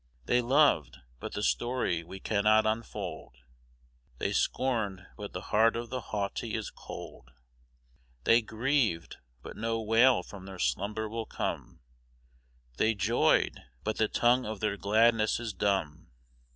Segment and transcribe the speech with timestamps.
[0.25, 3.35] They loved, but the story we cannot unfold;
[4.17, 7.29] They scorned, but the heart of the haughty is cold;
[8.23, 11.81] They grieved, but no wail from their slumber will come;
[12.77, 16.09] They joyed, but the tongue of their gladness is dumb.